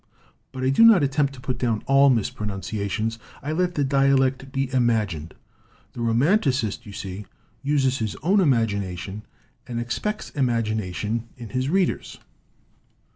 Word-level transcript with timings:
But 0.51 0.63
I 0.63 0.69
do 0.71 0.83
not 0.83 1.03
attempt 1.03 1.31
to 1.35 1.39
put 1.39 1.59
down 1.59 1.83
all 1.85 2.09
mispronunciations; 2.09 3.19
I 3.43 3.51
let 3.51 3.75
the 3.75 3.83
dialect 3.83 4.51
be 4.51 4.73
imagined. 4.73 5.35
"The 5.93 6.01
romanticist, 6.01 6.87
you 6.87 6.91
see, 6.91 7.27
uses 7.61 7.99
his 7.99 8.15
own 8.23 8.39
imagi 8.39 8.79
nation 8.79 9.21
and 9.67 9.79
expects 9.79 10.31
imagination 10.31 11.27
in 11.37 11.49
his 11.49 11.69
readers. 11.69 12.17